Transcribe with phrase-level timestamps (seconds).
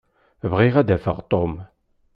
[0.51, 1.53] Bɣiɣ ad d-afeɣ Tom.